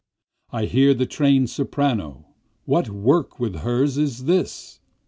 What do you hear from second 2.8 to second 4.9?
work with hers is this?)